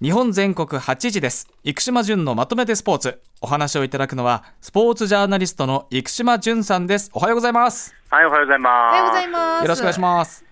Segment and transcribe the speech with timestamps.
[0.00, 8.72] 日本全国8時です生島淳のまとめてスポーツお話をいただくのはスポーツジャーナリストの生島淳さんですおはようございますはい、おはようございます。
[8.72, 9.62] おはようございます。
[9.64, 10.44] よろしくお願いします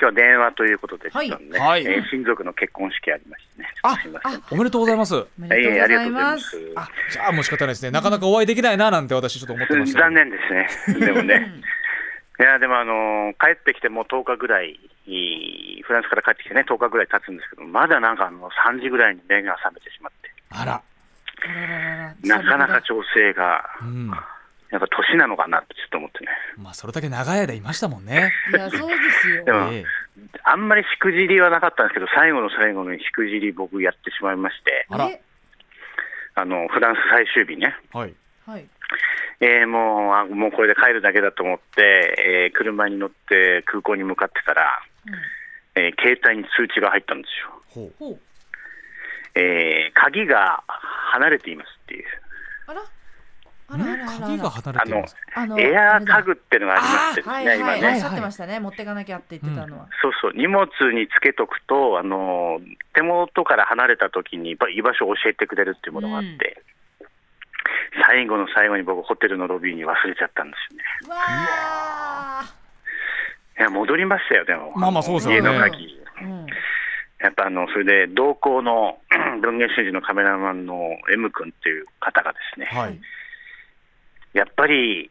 [0.00, 3.68] 今日は電話ということで、はいはいえー親族の結婚式ありましてね。
[3.82, 4.42] あすみません。
[4.50, 6.72] おめでとうございますおめでとうございます。
[6.76, 10.36] あじゃあもう仕方ないですねなかなかお会いできないななんて私ちょっと思ってました残念で
[10.86, 11.06] すね。
[11.06, 11.46] でもね。
[12.40, 14.78] いや、でもあのー帰ってきてもう10日ぐらい、いい
[15.82, 20.82] フランスから帰ってきてね、10日ぐらい経つんですけど、まだなんかあの3時ぐらいに目が覚めてしまって、あら。
[22.24, 24.10] なかなか調整が、うん。
[24.70, 26.30] やっぱ年なのかなってちょっと思ってね。
[26.58, 28.32] まあそれだけ長い間いましたもんね。
[28.52, 29.44] いや、そうですよ。
[29.44, 29.52] で。
[29.52, 29.84] も、ええ。
[30.44, 35.06] あんまりしくじりはなかったんですけど、最後の最後にしくじり僕やってしまいまして、あら。
[35.06, 35.22] え
[36.34, 37.74] あの、フランス最終日ね。
[37.92, 38.14] はい。
[38.46, 38.66] はい。
[39.40, 44.82] えーもうあもうこれで帰るだけだと思って、えー車に乗って空港に向かってたら、
[45.74, 47.40] えー携帯に通知が入ったんです
[47.78, 47.88] よ。
[49.34, 50.62] えー鍵が
[51.12, 52.04] 離れていますっていう、
[52.66, 52.82] あら？
[53.70, 54.26] あらあらあらあら。
[54.26, 56.34] 鍵が離れていますあのエアータグ。
[56.34, 58.60] グっていうのがありましてね、はいはい、今ね、はい、おっしゃってましたね。
[58.60, 59.88] 持ってかなきゃって言ってたのは。
[60.00, 66.62] そうそう、荷物につけとくと、あのー手元から離れた時にば居場所を教えてくれるっていうものがあって、
[68.06, 70.84] 最後の最後に僕、ホテルのロビーに忘れちゃったんですよね。
[71.06, 71.77] うわあ。
[73.78, 75.98] 戻りましたよ、でも、まあまあそうですよね家の鍵。
[76.22, 76.46] うん。
[77.20, 78.98] やっぱあのそれで同行の
[79.42, 80.78] 文芸春秋のカメラマンの
[81.12, 83.00] M 君っていう方がですね、はい
[84.34, 85.10] やっぱり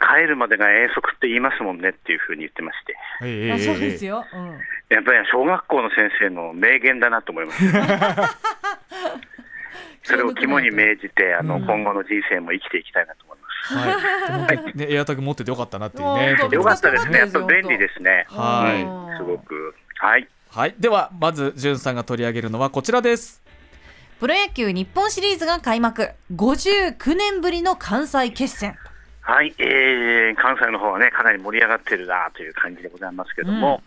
[0.00, 4.24] 帰るまでが遠足って言いますもんねっていうふうに言ってまして、えそうですよよ。
[4.32, 4.46] うん。
[4.88, 7.62] やっぱり小学校の先生の名言だなと思います。
[10.02, 13.29] それを肝に銘じて、あのうん今後の人生も生きていきたいなと思います。
[13.78, 14.76] はい。
[14.76, 18.82] ねエアタグ持っててよかったなっていうねよかったですね、やっぱ便利ですね、はい。
[18.82, 19.74] うんすごく。
[19.98, 20.28] はい。
[20.50, 20.74] はい。
[20.78, 23.42] ではまずじゅんさんが取り上げるのはこちらです。
[24.18, 26.10] プロ野球日本シリーズが開幕。
[26.34, 28.76] 59年ぶりの関西決戦。
[29.22, 33.82] はい、えー関西の方はね、かなり盛り上がってるなという感じでございますけども、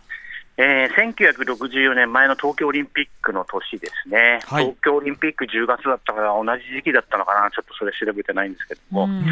[0.58, 4.66] えー1964年前の東京オリンピックの年ですね、はい。
[4.66, 9.24] 東京オリンピック10月だったから、同じ時期だったのかな、ちょっとそれ調べてないんですけども、うん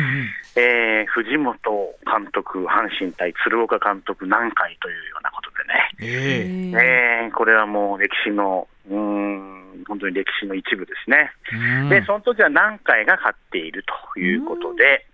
[0.56, 1.58] えー藤本
[2.06, 7.26] 監督、阪神対鶴岡監督、南海というようなことでね、ええ。
[7.26, 11.32] えーこれはもう歴史の、うーん、本当に歴史の一部ですね。
[11.53, 11.90] えうん。
[11.90, 13.84] で、その時は南海が勝っている
[14.14, 15.06] ということで、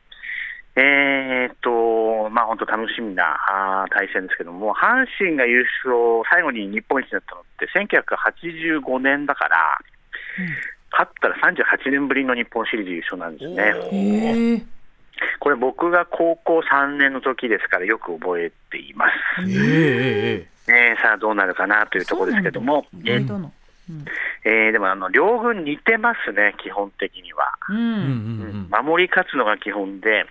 [0.79, 3.35] えーっと、まあ本当楽しみな
[3.89, 7.67] 対戦ですけども、阪神が優勝、最後に日本一になったのって
[8.85, 9.79] 1985年だから、
[10.91, 14.65] 勝ったら38年ぶりの日本シリーズ優勝なんですね。
[15.39, 19.49] これ僕が高校3年の時ですからよく覚えています。
[19.49, 23.51] ええええねさあどうなるかなというところですけども、そうなんだ意外との
[24.43, 27.53] えーでもあの両軍似てますね、基本的には。
[27.69, 27.77] うん。
[27.77, 28.69] うんうんうん。
[28.79, 28.85] うん。
[28.85, 30.25] 守り勝つのが基本で、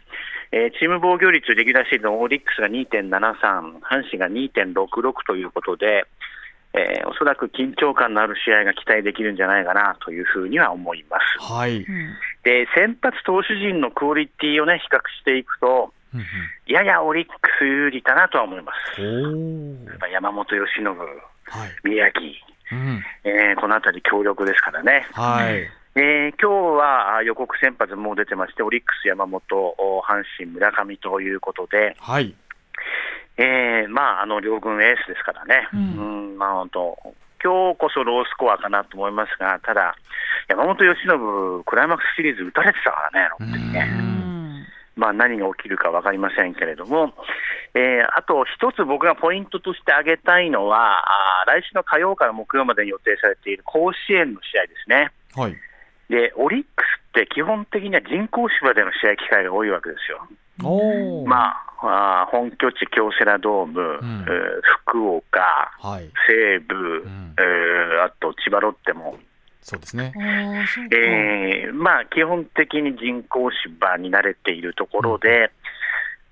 [0.53, 6.05] えーチーム防御率、レギュラーシーズン、オリックスが2.73、阪神が2.66ということで、
[6.75, 11.53] えーおそらく緊張感のある試合が期待できるんじゃないかなというふうには思います。
[11.53, 11.84] はいうん
[12.45, 16.27] で、先発投手陣のクオリティをね、比較していくと、うんうん
[16.67, 19.01] ややオリックス有利かなとは思います。
[19.01, 22.23] おーやっぱ山本由伸、はい宮城、
[22.73, 25.07] うんえーこのあたり強力ですからね。
[25.13, 25.69] はい
[25.99, 32.34] えー今日はあ予告先発もう出てまして、オリックス、山本、お阪神、村上ということで、はい。
[33.39, 36.99] えーまあ、あの両軍エースですからね、ううんんまあ、本当、
[37.43, 39.97] 今日こそロースコアかなと思いますが、ただ、
[40.49, 44.67] 山本由伸、クライマックスシリーズ打たれてたからね、ね、うん。
[44.97, 47.15] まあ、何が起きるか分かりませんけれども、
[47.73, 55.11] えーあと一つ僕がポイントとして挙げたいのは、あー来週の火曜から木曜までに予定されている甲子園の試合ですね。
[55.34, 55.57] はい
[56.09, 60.27] で、オリックスって基本的には人工芝での試合機会が多いわけですよ。
[61.27, 64.22] まあ、あー本拠地京セラドーム、ん。
[64.22, 65.41] えー福岡、
[65.81, 66.10] はい。
[66.28, 66.75] 西武、
[67.07, 67.34] ん。
[67.39, 69.19] えーあと千葉ロッテも、
[69.63, 70.13] そうですね。
[70.92, 75.51] えーまあ、基本的に人工芝に慣れているところで、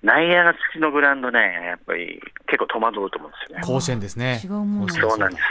[0.02, 3.64] 内野が土のグラウンドね、やっぱり結構戸惑うと思うんですよね。
[3.66, 4.38] 甲子園ですね。
[4.42, 5.42] そうなんです。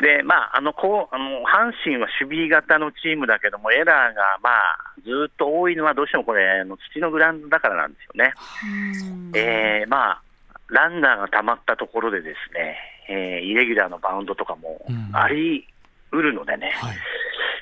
[0.00, 8.32] で、まあ、あの、こう、あの、阪神は守備型のチームだけども、エラーが、まあ、ずっと多いのはどうしてもこれ、あの土のグラウンドだからなんですよね。
[8.64, 10.22] うんえーまあ、
[10.68, 12.76] ランナーが溜まったところでですね、
[13.08, 15.10] えーイレギュラーのバウンドとかもうん。
[15.12, 15.66] あり
[16.10, 16.96] 得るのでね、はい。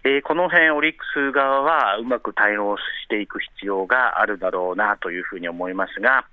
[0.05, 6.25] えーこの辺オリックス側はうまく対応していく必要があるだろうなというふうに思いますが、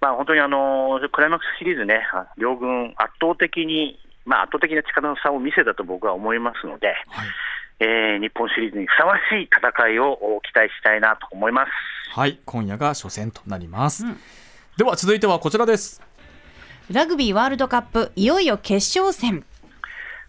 [0.00, 3.98] まあ、本当にあのクライマックスシリーズね、あ両軍圧倒的に、
[4.30, 6.96] まあ、圧倒的な力の差を見せたと僕は思いますので、はい
[7.80, 11.70] えー日本シリーズにふさわしい戦いを期待したいなと思います。
[12.14, 14.06] はい、今夜が初戦となります。
[14.06, 14.16] うん
[14.76, 16.00] では続いてはこちらです。
[16.90, 19.44] ラグビーワールドカップいよいよ決勝戦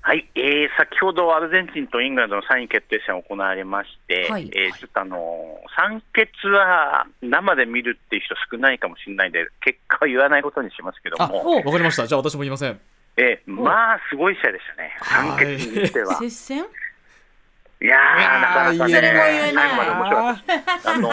[0.02, 5.18] はい、えー先ほどアルゼンチンとイングランドの3位決定戦が行われまして、はいえーちょっとあの
[5.78, 12.08] 3決は生で見るっていう人少ないかもしれないんで、結果は言わないことにしますけどあ、も、わかりました。
[12.08, 12.80] じゃあ私も言いません。
[13.18, 16.16] えーまあ、すごい試合でしたね、はい3決にしては。
[16.16, 16.66] 接戦？
[17.82, 20.36] いやー、なかなかね、最後まで面白かっ
[20.84, 20.92] た。
[20.92, 21.12] あの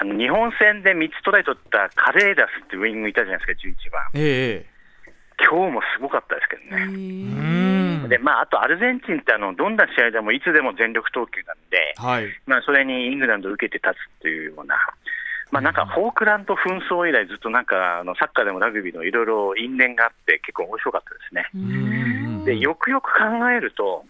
[0.00, 4.02] あの日本戦で3つトライ取ったカレーダスってウイングいたじゃないですか、11番。
[4.14, 4.78] ええ
[5.40, 8.08] 今日もすごかったですけどね。
[8.08, 12.26] で、まあ、あとアルゼンチンってあの、どんな試合でもいつでも全力投球なんで、はい。
[12.46, 14.76] まあ、それにイングランドを受けて立つっていうような、
[15.50, 22.44] まあ、なんかフォークランド紛争以来、ずっとなんかあのサッカーでもラグビーのいろいろ因縁があって、結構面白かったですね。
[22.44, 24.04] で、よくよく考えると、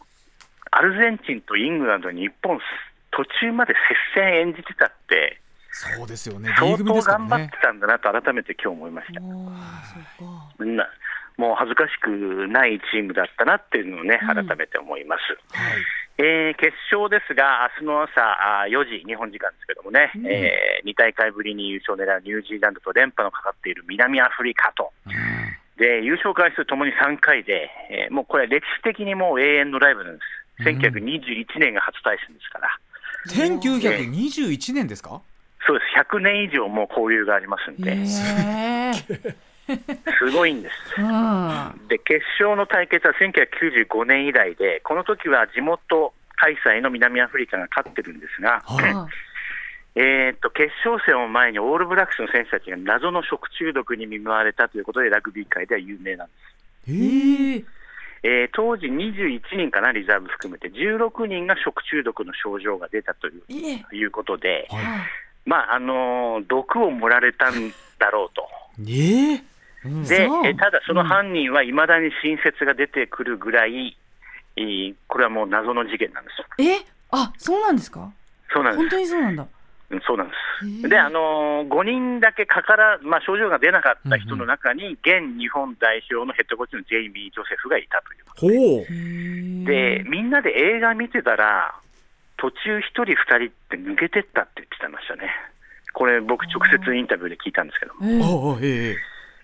[0.71, 2.59] アルゼンチンとイングランド、日本、
[3.11, 3.75] 途中まで
[4.15, 5.41] 接戦演じてたって、
[5.71, 6.53] そうですよね。
[6.57, 7.59] 相当頑張って。
[7.63, 9.21] たんだなと改めて今日思いました。
[9.21, 10.89] な
[11.39, 12.11] もう恥ずかしく
[12.49, 14.47] ないチームだったなっていうのをね、うん。
[14.47, 15.23] 改めて思います。
[15.57, 15.77] はい。
[16.19, 18.21] えー決勝ですが、明日の朝
[18.63, 20.27] あー4時、日本時間ですけどもね、うん。
[20.27, 25.13] え2大会ぶりに優勝を狙うニュージーランドと連覇のかかっている南アフリカと、うん。
[25.79, 30.79] で優勝回数ともに3回で、えーもうこれ、歴史的にもう永遠のライブなんです、うん。
[30.81, 32.69] 1921年が初対戦ですから、
[33.31, 35.23] 1921年ですか？
[35.67, 37.95] そうです、100年以上もう交流がありますんで、
[40.19, 41.01] すごいんです。
[41.01, 50.01] うんで決勝の対決は1995年以来で、この時は地元開催の南アフリカが勝ってるんですが、はい。
[50.01, 56.33] えーっと決勝戦を前にオールブラックスの選手たちが謎の食中毒に見舞われたということで、ラグビー界では有名なんで
[56.87, 56.93] す。
[56.93, 57.65] ええ
[58.23, 64.85] えー当時21人かな、リザーブ含めて、16人が食中毒の症状が出たといういうことで、はい。
[65.47, 68.49] まああのー毒を盛られたんだろうと。
[68.89, 69.41] ええうん
[69.85, 73.97] で、ただその犯人はいまだに新説が出てくるぐらい、
[74.57, 76.73] えーこれはもう謎の事件なんですよ。
[76.81, 76.85] え？
[77.11, 78.11] あそうなんですか？
[78.53, 78.81] そうなんです。
[78.83, 79.43] 本当にそうなんだ。
[79.43, 79.49] うん
[80.07, 80.87] そうなんでへす。
[80.87, 88.13] えで、あのー、5人だけかから、まあ、症状が出なかった人の中に、現日本代表のヘッドコーチのジェイミー・ジョセフがいたと
[88.53, 88.83] いう。
[88.83, 88.85] ほう。
[89.67, 91.75] で、みんなで映画見てたら、
[92.37, 95.31] 途中1人、2人って抜けてったって言ってましたね。
[95.95, 98.59] これ、僕、直接インタビューで聞いたんですけども、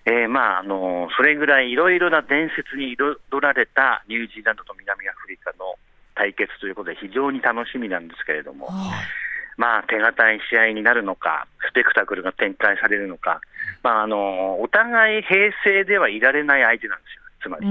[0.05, 5.75] えーまああのーそれぐらいいろいろな伝説に彩られたニュージーランドと南アフリカの
[6.15, 8.67] 対決ということで、非常に楽しみなんですけれども。
[8.67, 8.73] は
[9.57, 13.39] まあ、手堅い試合になるのか、スペクタクルが展開されるのか、
[13.83, 17.65] まあ、あのお互い平成ではいられない相手なんですよ、つまり、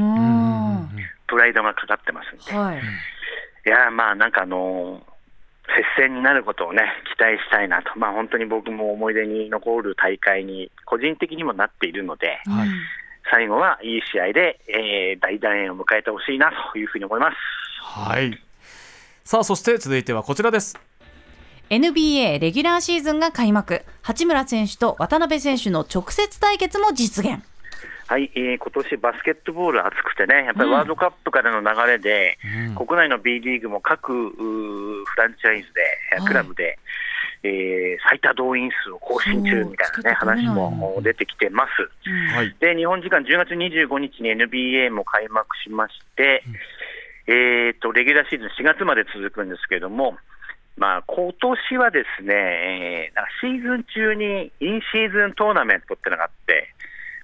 [1.27, 2.81] プライドがかかってますんで、はい。
[3.67, 5.03] いや、まあ、なんかあの
[5.77, 6.83] 接戦になることをね、
[7.17, 12.75] 期待したいなと、まあ、本当に僕も思い出に残る大会に、個人的にもなっているので、はいうん
[13.33, 17.37] 最後はいい試合で、えー大団円を迎えてほしいなというふうに思います。
[17.81, 18.39] はい。
[19.25, 20.79] さあ、そして続いてはこちらです。
[21.71, 27.43] NBA レギュラーシーズンが開幕八村選手と渡辺選手の直接対決も実現
[28.15, 32.39] はい、えー今年バスケットボール熱くてね、やっぱりワールドカップからの流れで、
[32.71, 32.87] うん。
[32.87, 36.29] 国内の B リーグも各フランチャイズで、はい。
[36.29, 36.79] クラブで、
[37.43, 42.09] えー最多動員数を更新中みたいな、ね、話も出てきてます。
[42.09, 42.37] うん。
[42.37, 42.55] はい。
[42.61, 46.45] で、日本時間10月25日に NBA も開幕しまして、
[47.27, 50.17] えーと、レギュラーシーズン4月まで続くんですけれども、
[50.77, 56.75] まあ、今年はですね、えーなんかシーズン中にインシーズントーナメントってのがあって、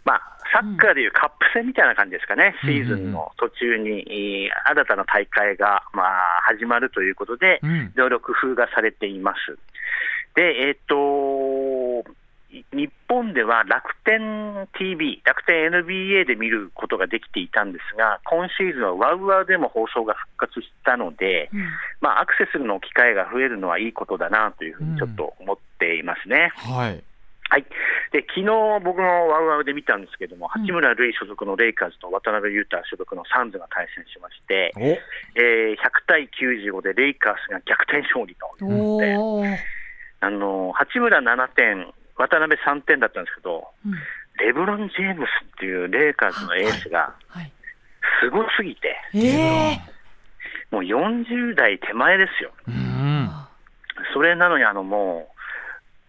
[0.04, 9.58] まあ、サッカーでいうカップ戦みたいな感じですかね、シーズンの途中に、えー新たな大会が、まあ、始まるということで、うんいろいろ工夫がされています。
[10.34, 12.04] で、えっ、と、
[12.52, 21.60] い日本では楽天 TV、楽天 NBA で見ることができていたんですが、今シーズンはワウワウでも放送が復活したので、うん
[22.00, 26.52] まあ、アクセスの機会が増えるのはいいことだなというふうにちょっと思っていますね。
[26.56, 27.02] はい。
[27.50, 27.66] はい。
[28.12, 28.46] で、昨日
[28.84, 30.62] 僕もワウワウで見たんですけども、うん。
[30.62, 34.80] 八村塁所属のレイカーズと渡辺裕太所属のサンズが対戦しまして、お。
[35.34, 35.76] えー100
[36.06, 38.64] 対95でレイカーズが逆転勝利と。
[38.64, 39.58] いう
[40.22, 43.92] あの八村7点、渡辺3点だったんですけど、うん。
[44.38, 47.52] レブロン・ジェームスっていうレイカーズのエースがはい。
[48.22, 49.80] すごすぎて、ええ
[50.70, 52.52] もう40代手前ですよ。
[52.68, 53.28] うん。
[54.14, 55.39] それなのにあのもう、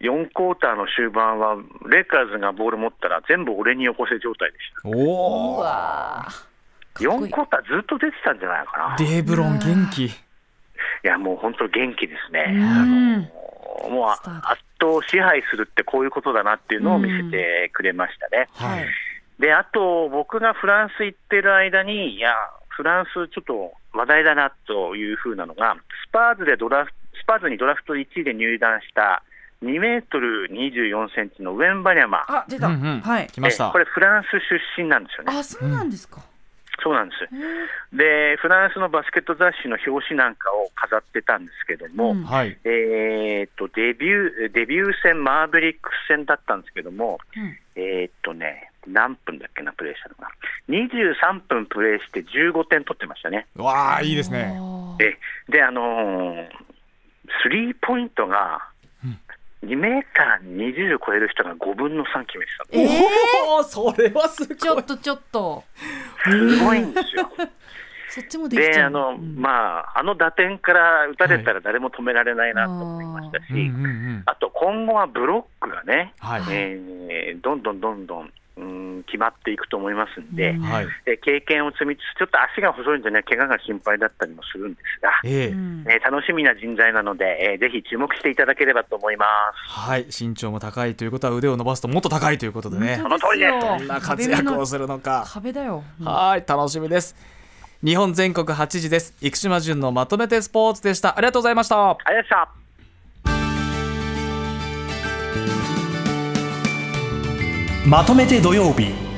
[0.02, 1.56] 4クォーターの終盤は、
[1.88, 4.88] レイカーズがボール持ったら全部俺によこせ状態でした。
[4.88, 5.58] うおお。
[5.58, 6.26] わ
[6.96, 8.96] 4クォーターずっと出てたんじゃないかな。
[8.98, 10.06] レブロン元気。
[10.06, 10.10] い
[11.04, 13.30] や、もう本当元気ですね。
[13.88, 14.22] もう圧
[14.80, 18.48] 倒支配するってこういうことだなっていうのを見せてくれましたね。
[18.54, 18.86] はい。
[19.38, 22.34] で、あと、僕がフランス行ってる間に、いや、
[22.68, 25.76] フランスちょっと話題だなというふうなのが、
[26.08, 29.22] スパーズでドラフスパーズにドラフト1位で入団した
[29.62, 32.24] 2メートル24センチのウェンバンヤマ。
[32.28, 32.66] あ、出た。
[32.68, 33.26] うんうんはい。
[33.28, 33.68] 来ました。
[33.68, 34.26] えこれフランス
[34.76, 35.38] 出身なんですよね。
[35.38, 36.20] あ、そうなんですか。
[36.82, 37.96] そうなんです。
[37.96, 42.58] で、フランスのバスケット雑誌の表紙なんかを飾ってたんですけども、うんはい。
[42.64, 50.28] えーっと、デビュー、デビュー戦、マーベリックス戦だったんですけども、うんえーっとね、何分だっけな、プレーしたのが。
[50.68, 53.46] 23分プレーして15点取ってましたね。
[53.54, 54.54] わあ、いいですね。
[54.98, 56.46] で、で、あのー
[57.44, 58.60] スリーポイントが
[59.64, 62.82] 2メーター20超える人が5分の3決めてたの。
[62.82, 63.02] えー？
[63.48, 64.56] おお、それはすごい。
[64.56, 65.64] ちょっとちょっと。
[66.24, 67.30] すごいんですよ。
[68.08, 68.86] そっちもできちで、ゃう。
[68.88, 74.22] あの、うんまあ、あの打点から打たれたら誰も止められないなと思いましたし、うんうんうん。
[74.26, 76.42] あと今後はブロックがね、はい。
[76.50, 80.86] えーどんどんどんどん、うん、決まっていくと思いますんで、うんはい。
[81.04, 89.26] で経験を積みつつ、ちょっと足が細いんでね、怪我が心配だったりもするんですが、ええうんえー楽しみな人材なので、えーぜひ注目していただければと思いま
[89.66, 89.70] す。
[89.70, 90.06] はい。
[90.06, 92.98] 身長も高いということは腕を伸ばすともっと高いということでね。
[93.00, 95.24] その通りですどんな活躍をするのか。
[95.26, 95.82] 壁だよ。
[96.00, 96.44] うんはい。
[96.46, 97.16] 楽しみです。
[97.84, 99.14] 日本全国8時です。
[99.20, 101.16] 生島淳のまとめてスポーツでした。
[101.16, 101.76] ありがとうございました。
[101.76, 102.61] ありがとうございました。
[107.84, 109.11] まとめて土曜日。